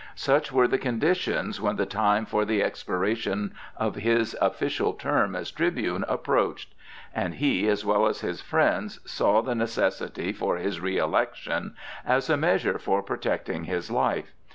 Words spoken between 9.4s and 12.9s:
the necessity for his reëlection as a measure